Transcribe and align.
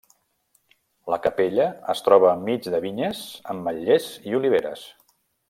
La 1.13 1.19
capella 1.25 1.67
es 1.95 2.01
troba 2.07 2.31
enmig 2.37 2.71
de 2.77 2.81
vinyes, 2.87 3.21
ametllers 3.55 4.09
i 4.33 4.35
oliveres. 4.41 4.89